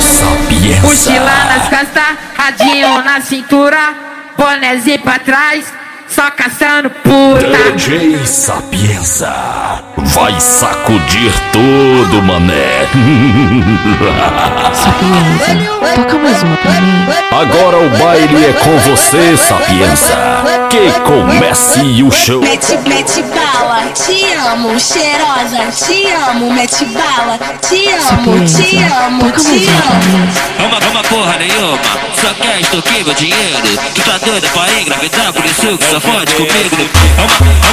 [0.00, 0.82] Sapienza.
[0.82, 3.94] Mochila nas costas, radinho na cintura,
[4.36, 5.64] bonézinho pra trás,
[6.14, 7.72] só caçando puta.
[7.72, 9.34] DJ Sapienza.
[9.96, 12.86] Vai sacudir tudo, mané.
[14.72, 16.94] Sapienza, toca mais uma pra mim.
[17.32, 20.14] Agora o baile é com você, Sapienza.
[20.70, 22.40] Que comece o show.
[22.40, 29.24] Mete, mete bala, te amo, cheirosa, te amo, mete bala, te amo, te Sapienza, amo,
[29.24, 30.28] toca te mais uma pra amo.
[30.68, 31.78] Uma, uma porra nenhuma,
[32.20, 33.58] só quer extorquir meu dinheiro.
[33.94, 36.90] Tu tá doida pra engravidar, por isso que só fode comigo.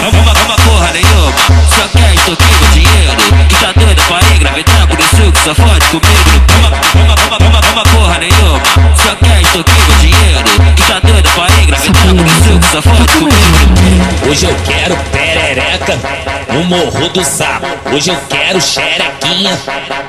[0.02, 1.34] Uma, uma, uma, uma porra nenhuma,
[1.70, 3.18] só quer extorquir meu dinheiro.
[3.50, 6.32] Tu tá doida pra engravidar, por isso que só fode comigo.
[6.60, 8.62] Uma, uma, uma, uma, uma porra nenhuma,
[8.96, 10.44] só quer extorquir meu dinheiro.
[10.76, 14.30] Tu tá doida pra engravidar, por isso que só fode comigo.
[14.30, 16.00] Hoje eu quero perereca
[16.52, 17.68] no Morro do Sapo.
[17.94, 19.58] Hoje eu quero xerequinha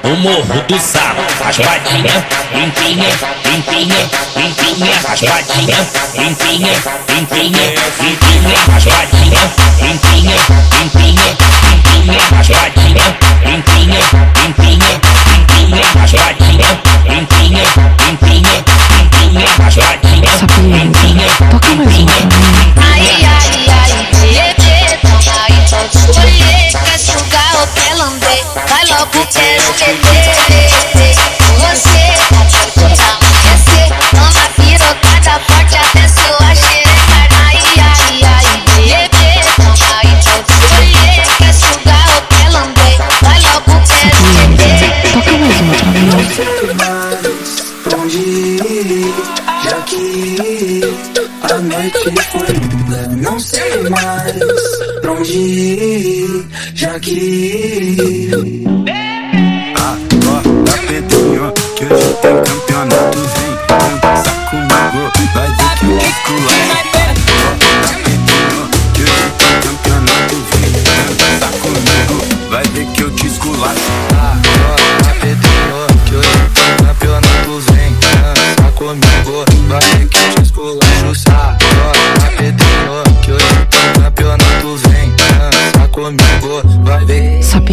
[0.03, 1.23] no Morro do Sapo.
[1.43, 3.09] Raspadinha, limpinha,
[3.45, 4.93] limpinha, limpinha.
[5.07, 5.79] Raspadinha,
[6.15, 6.73] limpinha,
[7.09, 7.65] limpinha,
[8.01, 8.59] limpinha.
[8.73, 9.43] Raspadinha,
[9.81, 10.37] limpinha,
[10.73, 11.29] limpinha,
[11.63, 12.19] limpinha.
[12.37, 13.07] Raspadinha,
[13.45, 14.01] limpinha,
[14.37, 14.91] limpinha,
[15.27, 15.83] limpinha.
[15.95, 16.71] Raspadinha,
[17.09, 17.65] limpinha,
[18.01, 18.55] limpinha,
[18.91, 19.47] limpinha.
[19.59, 21.09] Raspadinha, Sapienza,
[21.51, 22.07] toca mais mim.
[22.77, 26.02] Ai, ai, ai, bebê, toma aí, pode escolher.
[27.93, 28.45] Quer quer lamber?
[28.69, 29.27] Vai logo,
[29.75, 30.62] quero beber.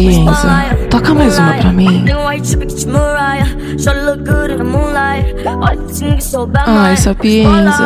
[0.00, 2.04] Sapienza, toca mais uma pra mim.
[6.66, 7.84] Ai, Sapienza.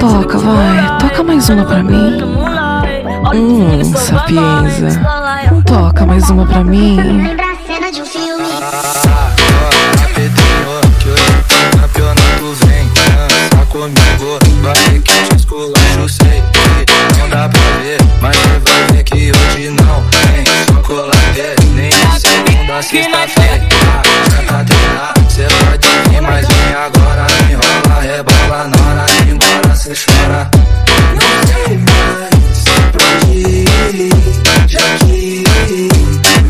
[0.00, 0.98] Toca, vai.
[0.98, 2.18] Toca mais uma pra mim.
[3.34, 5.00] Hum, Sapienza.
[5.64, 6.96] Toca mais uma pra mim.
[22.82, 24.02] Segunda a sexta-feira.
[24.30, 27.26] Já tá treinado, cê pode vir, mas vem agora.
[28.02, 30.50] Rebola, na hora de ir embora, cê chora.
[31.14, 32.32] não sei mais
[32.92, 34.10] pra onde ir,
[34.66, 35.44] já que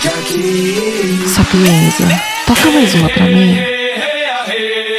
[0.00, 3.58] já que Sapienza, toca mais uma pra mim.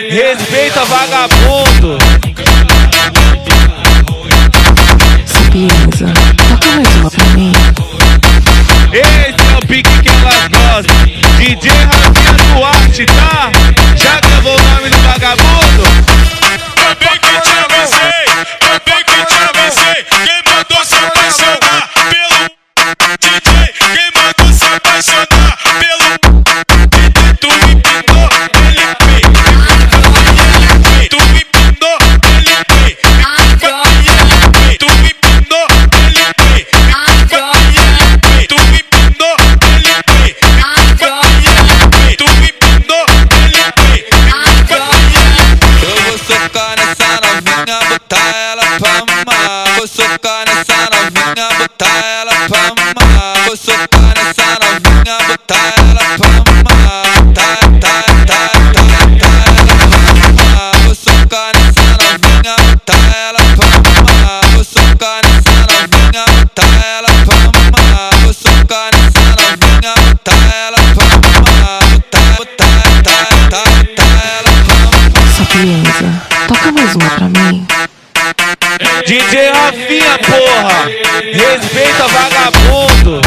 [0.09, 1.97] Respeita vagabundo.
[5.25, 5.86] Sapienza,
[7.37, 7.51] mim.
[8.91, 10.95] Esse é o pique que elas gostam.
[11.37, 13.51] DJ Rafinha Duarte, tá?
[13.95, 15.96] Já gravou o nome do vagabundo?
[79.07, 80.91] DJ Rafinha, porra!
[81.31, 83.26] Respeita vagabundo!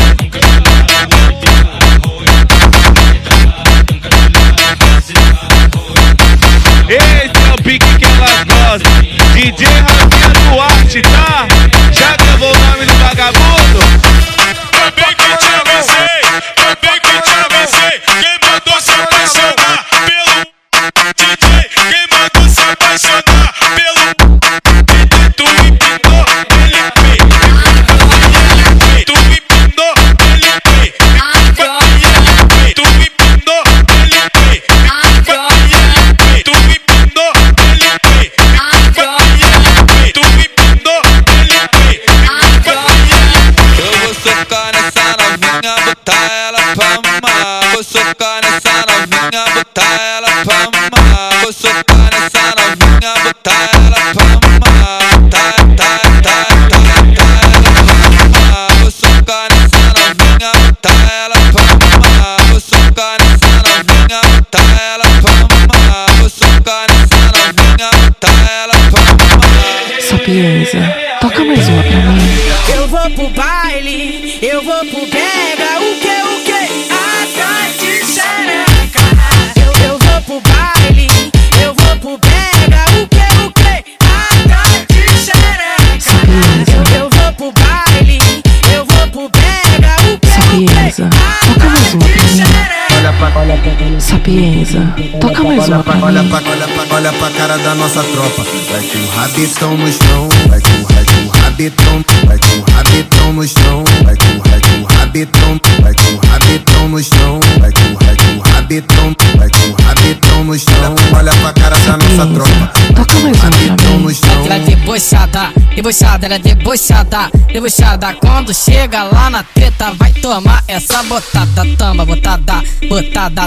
[90.19, 92.21] Pega, o que, o que?
[92.21, 92.80] Sapienza,
[93.11, 94.01] uma pra.
[94.01, 96.29] Sapienza, toca mais uma pra olha mim.
[96.29, 98.45] pra, olha pra, olha pra cara da nossa tropa.
[98.71, 102.75] Vai com o rabitão no chão, vai com, vai com o rabitão, vai com o
[102.75, 107.41] rabitão no chão, vai com, vai com o rabitão, vai com o rabitão no chão,
[107.59, 110.95] vai com, vai com o rabitão, vai com o rabitão no chão.
[111.17, 112.73] Olha pra cara da nossa tropa.
[112.95, 114.17] Toca mais uma pra mim.
[114.45, 118.15] Ela é debochada, debochada, ela é debochada, debochada.
[118.15, 123.00] Quando chega lá na treta, vai tomar essa botada, tama, botada, botada,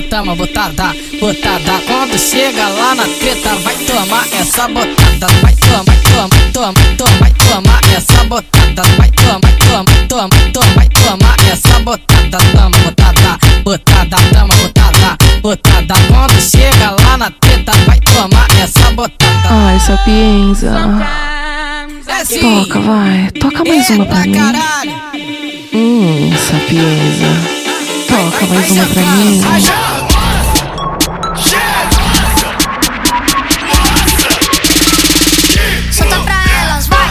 [0.10, 1.80] tama, botada, botada.
[1.88, 7.34] Quando chega lá na treta, vai tomar essa botada, vai tomar, toma, toma, toma, vai
[7.34, 14.18] tomar essa botada, vai tomar, toma, toma, toma, vai tomar essa botada, tama, botada, botada,
[14.32, 15.94] tama, botada, botada.
[16.08, 19.50] Quando chega lá na treta, vai tomar essa botada.
[19.50, 20.72] Ai, Sapienza.
[22.40, 23.30] Toca, vai.
[23.40, 24.38] Toca mais uma pra mim.
[25.74, 27.53] Hum, Sapienza.
[28.14, 29.42] Toca mais uma pra mim.
[35.92, 37.10] Solta pra elas, vai.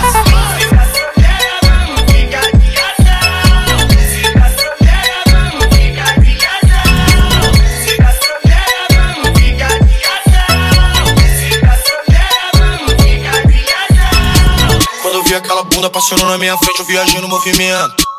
[15.02, 18.11] Quando eu vi aquela bunda passando na minha frente, eu viajei no movimento.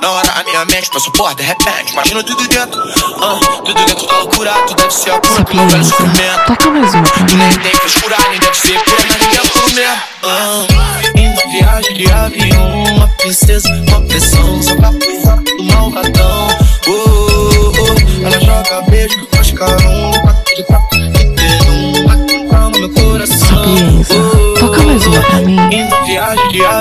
[0.00, 1.92] Na hora a minha mente passou por de repente.
[1.92, 2.82] Imagina tudo dentro,
[3.22, 4.52] ah, tudo dentro da loucura.
[4.66, 6.46] Tu deve ser a cura pro meu velho sofrimento.
[6.46, 7.58] Toca mais uma pra Tu nem mim.
[7.58, 10.02] tem frescura, nem deve ser mas ninguém é puro mesmo.
[10.24, 16.48] Ah, indo viagem de avião, uma princesa, uma pressão, só pra provar do malvadão.
[16.88, 20.85] Oh, oh, oh, ela joga beijo, faz carão, quatro de quatro,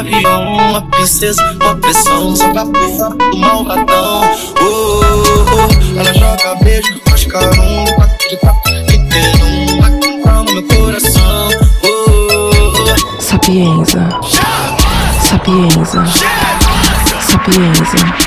[0.05, 4.21] avião, uma princesa, uma pressão, só pra provar do malvadão.
[4.61, 10.63] Oh, oh, ela joga beijo, faz carão, quatro de quatro, e tem um, calma meu
[10.63, 11.49] coração.
[11.83, 13.21] Oh, oh, oh.
[13.21, 14.07] Sapienza.
[15.21, 16.05] Sapienza.
[17.21, 18.24] Sapienza.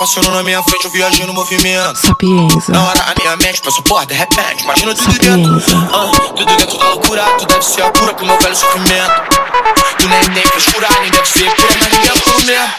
[0.00, 1.98] Passando na minha frente, eu viajei no movimento.
[1.98, 2.72] Sapienza.
[2.72, 4.64] Na hora a minha mente passou por de repente.
[4.64, 7.22] Imagina tudo dentro, ah, tudo dentro da loucura.
[7.38, 9.12] Tu deve ser a cura pro meu velho sofrimento.
[9.98, 12.70] Tu nem tem frescura, nem deve ser pura, mas ninguém é puro mesmo.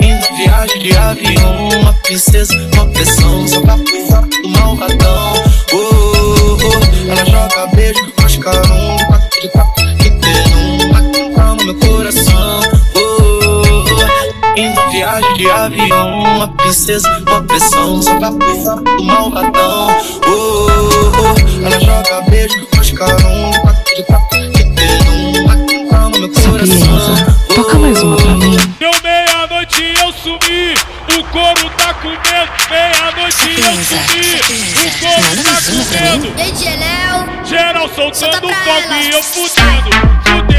[0.00, 5.34] Indo viagem de avião, uma princesa, uma pressão, só pra provar do malvadão.
[5.72, 8.96] Oh, oh, oh, ela joga beijo, faz carão,
[9.50, 12.33] quatro, que tem um, calma meu coração.
[14.56, 19.88] Indo viagem de avião, uma princesa, uma pressão, só pra provar do malvadão.
[20.26, 20.68] Oh, oh,
[21.18, 27.36] oh, ela joga beijo, faz carão, quatro de quatro, que tem um, calma meu coração.
[27.52, 28.56] Toca mais uma pra mim.
[28.78, 30.74] Deu meia-noite eu sumi,
[31.18, 32.52] o couro tá com medo.
[32.70, 34.38] Meia-noite eu sumi,
[34.78, 36.30] o couro tá com medo.
[37.44, 39.90] Geral soltando fogo e eu fudendo,
[40.22, 40.53] fudendo,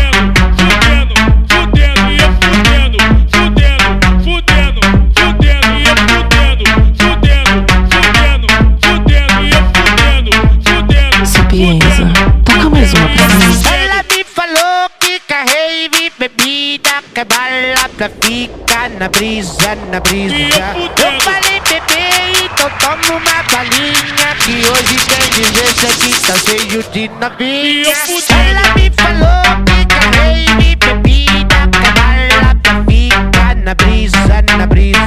[19.00, 20.36] na brisa, na brisa.
[20.36, 27.94] Eu falei, bebê, então toma uma balinha, que hoje tem 17 tá cheio de novinha.
[28.30, 34.18] Ela me falou que carrei bebida, que bala pra ficar na brisa,
[34.58, 35.00] na brisa.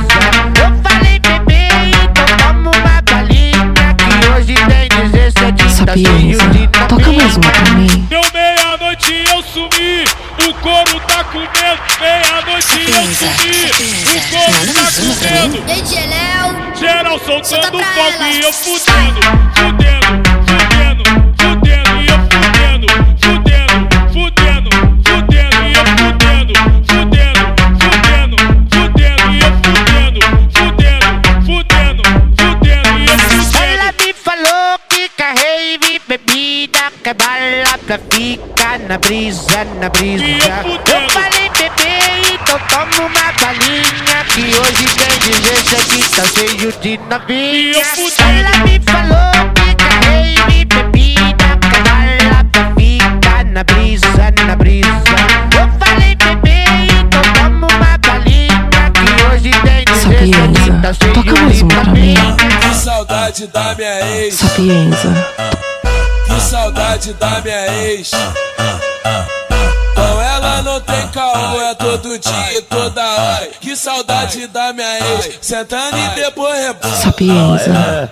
[0.56, 1.68] Eu falei, bebê,
[2.04, 7.70] então toma uma balinha, que hoje tem 17 tá cheio de Toca mais uma pra
[7.74, 8.17] mim.
[12.00, 13.60] Meia-noite eu sumi,
[14.04, 15.58] o couro tá com medo.
[15.62, 16.76] DJ Léo.
[16.78, 19.20] Geral soltando pra fogo e eu fudendo,
[19.56, 20.17] fudendo,
[38.88, 40.24] na brisa, na brisa.
[40.24, 44.24] Eu falei, bebê, então toma uma balinha.
[44.28, 47.82] Que hoje tem diversão que tá cheio de novinha.
[48.18, 51.58] Ela me falou que carrei me bebida.
[51.70, 54.06] Cavalo pra ficar na brisa,
[54.46, 54.88] na brisa.
[55.54, 56.64] Eu falei, bebê,
[56.98, 58.90] então toma uma balinha.
[58.94, 62.14] Que hoje tem diversão que tá cheio Toca mais de uma pra mim.
[62.14, 62.36] novinha.
[62.60, 64.34] Que saudade da minha ex.
[64.34, 65.67] Sapienza.
[66.38, 68.12] Que saudade da minha ex.
[69.92, 73.48] Com ela não tem caô, é todo dia e toda hora.
[73.60, 75.36] Que saudade da minha ex.
[75.40, 76.76] Sentando e depois.
[77.02, 78.08] Sapienza.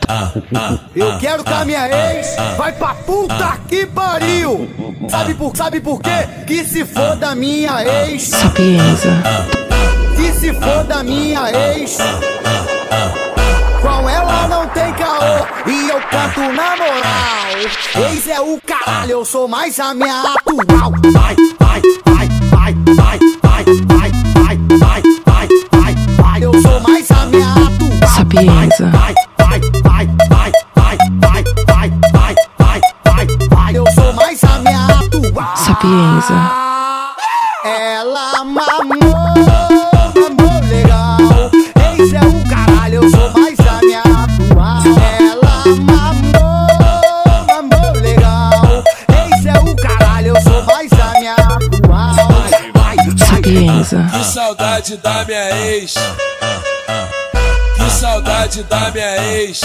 [0.97, 4.68] Eu quero que a minha ex vai pra puta que pariu.
[5.09, 6.28] Sabe por, sabe por quê?
[6.49, 8.25] Que se for da minha ex.
[8.25, 9.09] Sapienza.
[10.16, 11.99] Que se for da minha ex.
[13.80, 15.05] Com ela não tem caô
[15.66, 18.10] e eu canto na moral.
[18.10, 20.92] Ex é o caralho, eu sou mais a minha atual.
[21.12, 26.42] Vai, vai, vai, vai, vai, vai, vai, vai, vai, vai, vai, vai.
[26.42, 28.10] Eu sou mais a minha atual.
[28.14, 28.90] Sapienza.
[28.90, 33.76] Vai, vai, vai, vai, vai, vai, vai, vai, vai, vai, vai.
[33.76, 35.56] Eu sou mais a minha atual.
[35.56, 36.65] Sapienza.
[54.46, 55.94] Saudade da minha ex.
[57.74, 59.60] Que saudade da minha ex.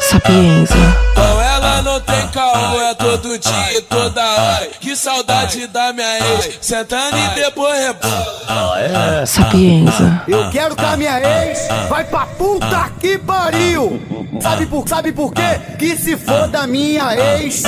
[0.00, 0.74] Sapienza.
[1.14, 4.68] Com ela não tem caô, é todo dia e toda hora.
[4.80, 6.58] Que saudade da minha ex.
[6.62, 9.26] Sentando e depois rebola.
[9.26, 10.22] Sapienza.
[10.26, 14.00] Eu quero que a minha ex vai pra puta que pariu.
[14.40, 15.60] Sabe por, sabe por quê?
[15.78, 17.64] Que se for da minha ex.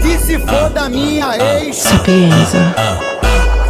[0.00, 1.76] Que se for da minha ex.
[1.76, 3.19] Sapienza.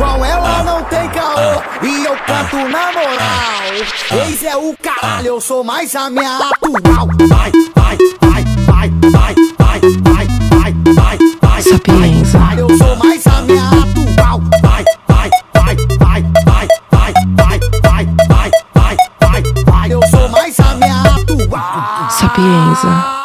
[0.01, 4.27] Com ela não tem caô e eu canto na moral.
[4.27, 7.07] Ex é o caralho, eu sou mais a minha atual.
[7.29, 11.63] Vai, vai, vai, vai, vai, vai, vai, vai, vai, vai.
[11.63, 12.39] Sapienza.
[12.39, 14.41] Vai, eu sou mais a minha atual.
[14.63, 19.93] Vai, vai, vai, vai, vai, vai, vai, vai, vai, vai, vai, vai.
[19.93, 22.11] Eu sou mais a minha atual.
[22.11, 23.21] Sapienza.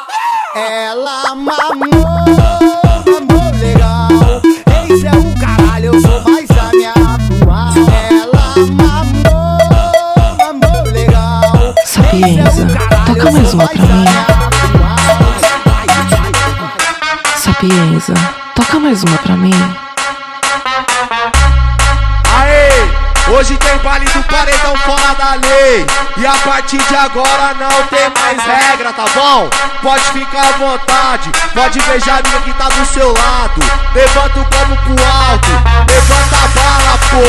[0.54, 2.05] Ela mamou
[13.32, 14.06] mais uma pra mim.
[17.38, 18.14] Sapienza.
[18.56, 19.52] Toca mais uma pra mim.
[23.36, 25.86] Hoje tem baile do paredão fora da lei.
[26.16, 29.50] E a partir de agora não tem mais regra, tá bom?
[29.82, 33.60] Pode ficar à vontade, pode beijar a minha que tá do seu lado.
[33.94, 35.52] Levanta o copo pro alto,
[35.90, 37.26] levanta a bala, pô.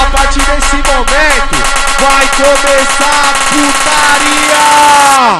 [0.00, 1.56] A partir desse momento
[2.00, 5.35] vai começar a putaria.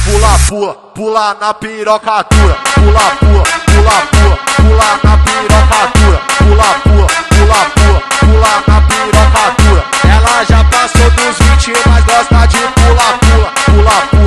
[0.04, 7.60] pula, pula, pula na pirocatura, pula, pula, pula, pula, pula na pirocatura, pula, pula, pula,
[7.74, 9.84] pula, pula na pirocatura.
[10.04, 14.17] Ela já passou dos 20, mas gosta de pula, pula, pula, pula, pula, pula, pula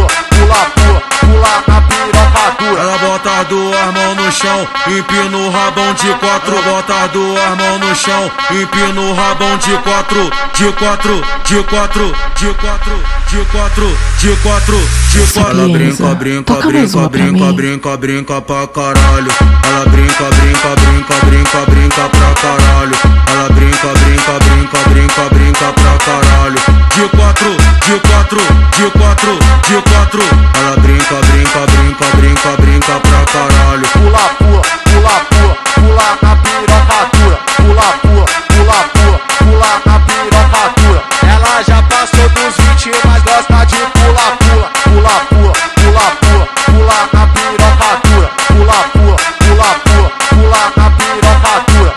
[2.64, 6.62] Ela bota duas mãos no chão, empina o rabão de quatro.
[6.62, 10.32] Bota duas mãos no chão, empina o rabão de quatro.
[10.54, 14.78] De quatro, de quatro, de quatro, de quatro, de quatro,
[15.10, 15.52] de quatro.
[15.58, 19.32] Ela brinca, brinca, brinca, brinca, brinca, brinca pra caralho.
[19.64, 22.96] Ela brinca, brinca, brinca, brinca, brinca pra caralho.
[23.32, 26.60] Ela brinca, brinca, brinca, brinca, brinca pra caralho.
[26.96, 27.52] De quatro,
[27.86, 28.42] de quatro,
[28.78, 30.24] de quatro, de quatro.
[30.60, 33.88] Ela brinca, brinca, brinca, brinca, brinca pra caralho.
[33.94, 37.38] Pula, pula, pula, pula, pula na pirocatura.
[37.58, 41.04] Pula, pula, pula, pula, pula na pirocatura.
[41.24, 47.00] Ela já passou dos 20, mas gosta de pula, pula, pula, pula, pula, pula, pula
[47.14, 48.28] na pirocatura.
[48.48, 51.92] Pula, pula, pula, pula, pula na pirocatura.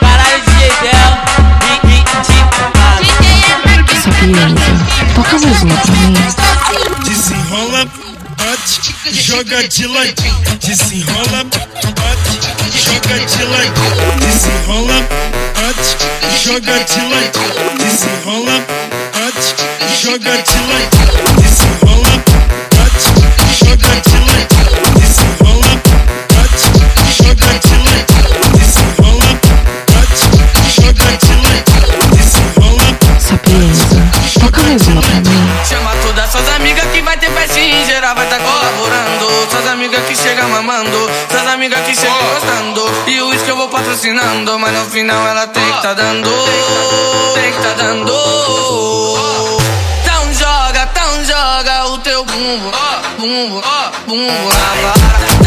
[0.00, 1.12] Caralho, DJ Del,
[1.86, 3.04] ritmado.
[4.02, 4.68] Sapienza.
[5.14, 6.13] Toca mais uma pra mim.
[9.34, 10.58] Joga de ladinho.
[10.60, 12.34] Desenrola, bate,
[12.84, 14.98] joga joga de ladinho, desenrola,
[15.54, 15.90] bate,
[16.44, 18.56] joga de ladinho, desenrola,
[19.12, 19.48] bate,
[20.00, 22.12] joga de ladinho, desenrola,
[22.70, 23.08] bate,
[23.58, 25.70] joga de ladinho, desenrola,
[26.30, 26.66] bate,
[27.18, 29.30] joga de ladinho, desenrola,
[29.90, 30.26] bate,
[30.80, 32.86] joga de ladinho, desenrola.
[33.18, 33.98] Sapienza,
[34.40, 35.83] toca mais uma pra mim.
[36.34, 39.48] Suas amigas que vai ter festinha em geral, vai tá colaborando.
[39.48, 42.84] Suas amigas que chegam mamando, suas amigas que chegam gostando.
[43.06, 46.28] E o uísque eu vou patrocinando, mas no final ela tem que tá dando.
[47.34, 48.12] Tem que tá dando.
[50.02, 52.72] Então joga, então joga o teu bumbo,
[53.16, 53.62] bumbo,
[54.04, 55.43] bumbo na vara.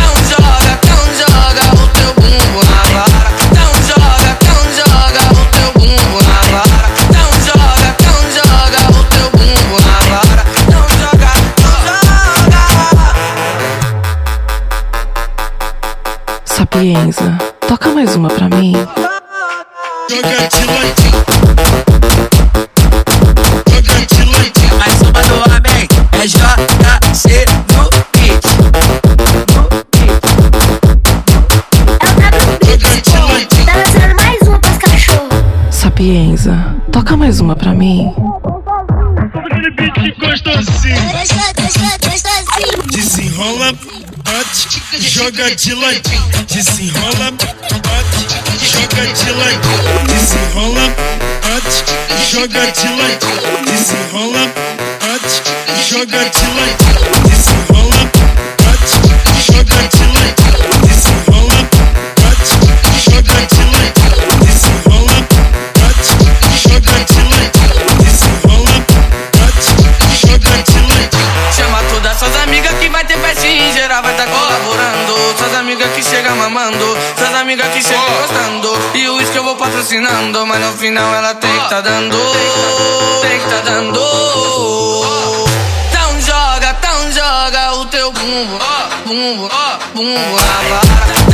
[16.78, 17.36] Sapienza,
[17.68, 18.72] toca mais uma pra mim.
[20.08, 21.26] Joga de ladinho.
[23.68, 24.76] Joga de ladinho.
[24.80, 28.46] A sopa do homem é JC no beat.
[33.66, 35.34] Tá lançando mais uma pras cachorros.
[35.72, 38.14] Sapienza, toca mais uma pra mim.
[39.34, 40.96] Aquele beat gostosinho.
[42.92, 43.74] Desenrola,
[44.28, 44.68] bate,
[45.00, 46.46] joga de ladinho.
[46.54, 48.22] Desenrola, bate,
[48.62, 50.04] joga de ladinho.
[50.08, 50.86] Desenrola,
[51.44, 51.78] bate,
[52.30, 53.58] joga de ladinho.
[53.66, 54.44] Desenrola,
[55.02, 55.36] bate,
[55.90, 57.04] joga de ladinho.
[57.28, 58.02] Desenrola,
[58.64, 58.96] bate,
[59.48, 60.62] joga de ladinho.
[60.88, 61.60] Desenrola,
[62.22, 62.54] bate,
[63.06, 64.20] joga de ladinho.
[64.46, 65.18] Desenrola,
[65.80, 66.12] bate,
[66.64, 67.27] joga de ladinho.
[73.58, 75.38] Em geral, vai tá colaborando.
[75.38, 78.78] Suas amigas que chegam mamando, suas amigas que chegam gostando.
[78.94, 82.18] E o uísque eu vou patrocinando, mas no final ela tem que tá dando.
[83.22, 84.00] Tem que tá dando.
[85.90, 88.60] Então joga, então joga o teu bumbo,
[89.06, 89.50] bumbo,
[89.94, 91.27] bumbo na vara.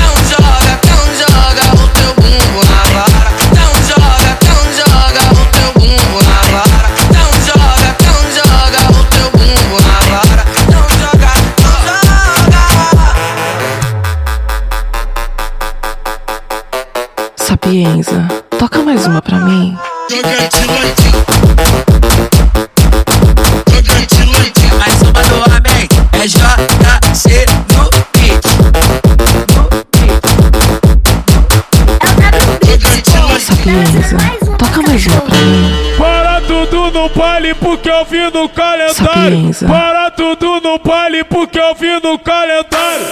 [38.43, 38.93] No calendário.
[38.93, 39.67] Sapienza.
[39.67, 43.06] Para tudo no baile porque eu vi no calendário.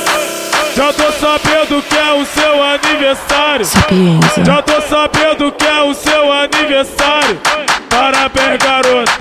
[0.76, 3.66] Já tô sabendo que é o seu aniversário.
[3.66, 4.46] Sapienza.
[4.46, 7.40] Já tô sabendo que é o seu aniversário.
[7.90, 9.12] Parabéns, garoto.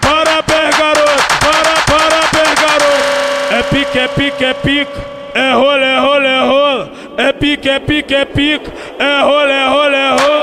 [0.00, 1.24] Parabéns, garoto.
[1.40, 3.54] Para, parabéns, garoto.
[3.54, 5.08] É pique, é pique, é pica.
[5.34, 6.92] É rola, é rola, é rola.
[7.16, 8.72] É pique, é pique, é pica.
[8.98, 10.37] É rola, é rola, é rola.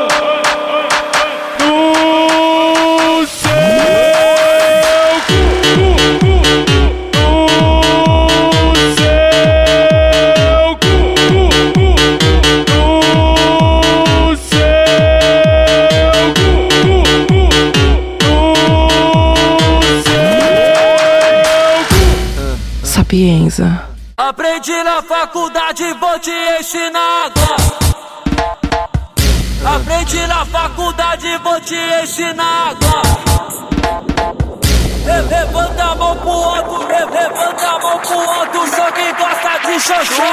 [22.95, 27.57] Sapienza, Aprendi na faculdade, vou te ensinar agora.
[29.75, 33.01] Aprendi na faculdade, vou te ensinar agora.
[35.05, 36.53] Le- Levanta a mão pro
[36.87, 40.23] le- levanta a mão pro alto, só quem gosta de xoxota.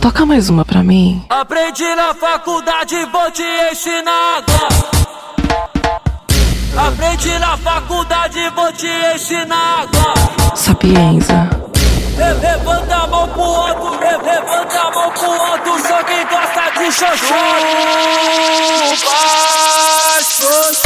[0.00, 1.24] Toca mais uma pra mim.
[1.28, 3.42] Aprendi na faculdade, vou te
[3.72, 4.68] ensinar agora.
[6.88, 10.56] Aprendi na faculdade, vou te ensinar agora.
[10.56, 11.48] Sapienza,
[12.16, 16.70] Le- Levanta a mão pro alto, le- levanta a mão pro alto, só quem gosta
[16.78, 17.36] de xoxota.
[20.84, 20.85] Na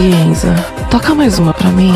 [0.00, 0.54] Sapienza,
[0.90, 1.92] toca mais uma pra mim.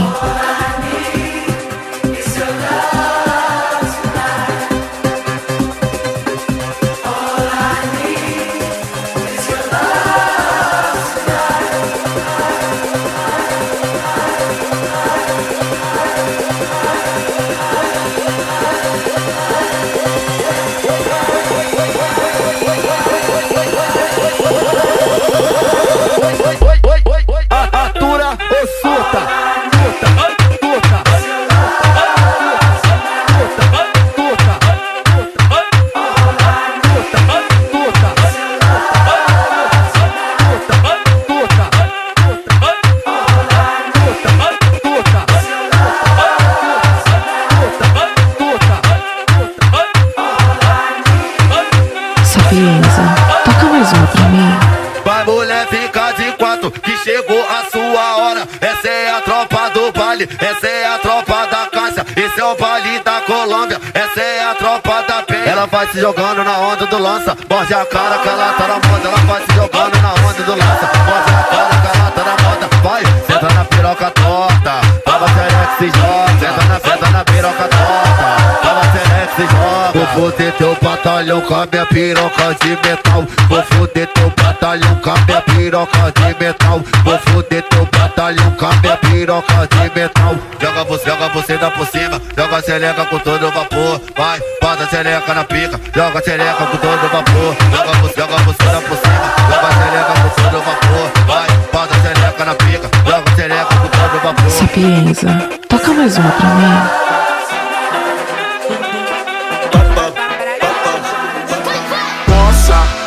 [60.40, 62.06] Essa é a tropa da Cássia.
[62.16, 65.44] Esse é o baile da Colômbia, essa é a tropa da penha.
[65.44, 68.74] Ela vai se jogando na onda do lança, morde a cara que ela tá na
[68.74, 69.08] moda.
[69.08, 72.48] Ela vai se jogando na onda do lança, morde a cara que ela tá na
[72.48, 72.68] moda.
[72.82, 76.38] Vai, senta na piroca torta, tava xereque se joga.
[76.40, 79.92] Senta na, senta na piroca torta, tava xereque se joga.
[79.94, 80.73] Vou foder teu
[81.14, 83.24] batalhão com a minha piroca de metal.
[83.48, 86.82] Vou foder teu batalhão com a minha piroca de metal.
[87.04, 90.34] Vou foder teu batalhão com a minha piroca de metal.
[90.60, 92.20] Joga você, joga você dá por cima.
[92.36, 94.00] Joga xereca com todo vapor.
[94.16, 95.80] Vai, bota xereca na pica.
[95.94, 97.56] Joga xereca com todo vapor.
[97.70, 99.24] Joga você, joga você dá por cima.
[99.48, 101.12] Joga xereca com todo vapor.
[101.28, 102.90] Vai, bota xereca na pica.
[103.06, 104.50] Joga xereca com todo vapor.
[104.50, 107.23] Sapienza, toca mais uma pra mim.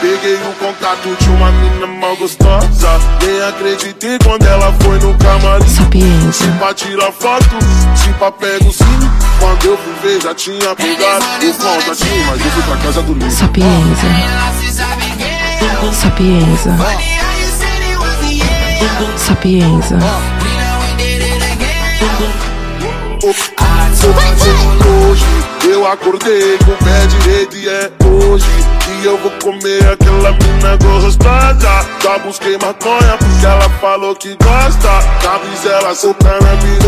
[0.01, 2.99] Peguei o contato de uma mina mal gostosa.
[3.21, 5.67] Nem acreditei quando ela foi no camarim.
[5.67, 6.31] Sapienza.
[6.31, 7.57] Se pra tirar foto,
[7.95, 9.11] se pra pega o cine.
[9.39, 12.25] Quando eu fui ver, já tinha pegado o contatinho.
[12.27, 13.31] Mas eu fui pra casa do Lino.
[13.31, 14.07] Sapienza.
[24.87, 25.25] Hoje
[25.69, 28.45] eu acordei com o pé direito e é hoje
[28.83, 31.85] que eu vou comer aquela mina gostosa.
[32.01, 34.89] Já busquei maconha porque ela falou que gosta.
[35.23, 36.87] Na brisa ela solta na vida.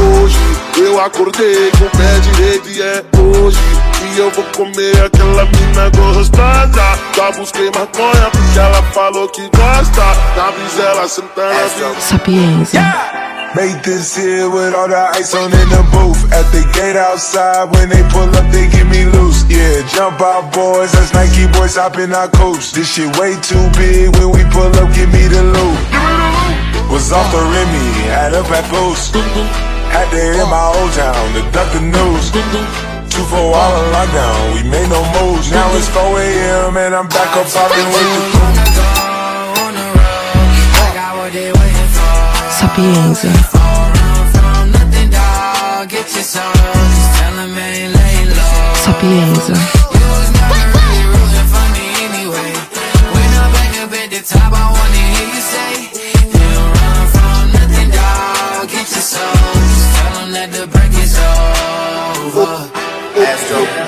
[0.00, 0.38] Hoje
[0.76, 3.58] eu acordei com o pé direito e é hoje
[3.98, 6.98] que eu vou comer aquela mina gostosa.
[7.16, 10.02] Já busquei maconha porque ela falou que gosta.
[10.36, 12.00] Na brisa ela senta na vida.
[13.50, 16.22] Made this here with all the ice on in the booth.
[16.30, 19.42] At the gate outside, when they pull up, they get me loose.
[19.50, 20.94] Yeah, jump out, boys.
[20.94, 22.78] That's Nike boys hopping our coast.
[22.78, 24.14] This shit way too big.
[24.22, 25.78] When we pull up, give me the loot.
[26.94, 29.18] Was off the Remy, had up at post.
[29.18, 32.30] Had to hit my old town to duck the news.
[33.10, 35.50] Two for all in lockdown, we made no moves.
[35.50, 36.76] Now it's 4 a.m.
[36.78, 38.06] and I'm back up popping with
[41.34, 41.79] the
[42.60, 43.28] Sapienza.
[48.84, 49.54] Sapienza.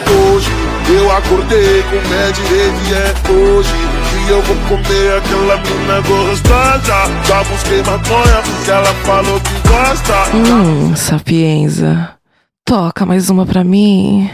[0.09, 0.51] Hoje
[0.89, 4.02] eu acordei com o pé direito e é hoje
[4.33, 7.23] eu vou comer aquela mina gostosa.
[7.27, 10.37] Já busquei maconha porque ela falou que gosta.
[10.37, 12.15] Hum, Sapienza.
[12.65, 14.31] Toca mais uma pra mim.